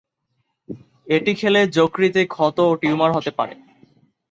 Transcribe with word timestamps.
এটি 1.07 1.31
খেলে 1.33 1.61
যকৃতে 1.77 2.21
ক্ষত 2.27 2.57
ও 2.65 2.71
টিউমার 2.81 3.09
হতে 3.13 3.31
পারে। 3.37 3.55